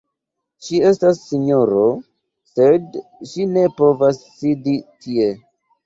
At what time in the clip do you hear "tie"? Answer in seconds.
5.07-5.35